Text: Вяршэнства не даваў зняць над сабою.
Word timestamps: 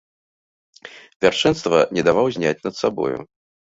Вяршэнства 1.27 1.85
не 1.99 2.09
даваў 2.11 2.35
зняць 2.41 2.59
над 2.69 2.75
сабою. 2.83 3.17